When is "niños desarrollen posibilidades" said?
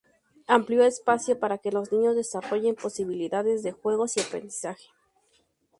1.91-3.61